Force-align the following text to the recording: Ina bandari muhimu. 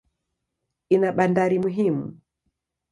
Ina 0.93 1.09
bandari 1.17 1.57
muhimu. 1.63 2.05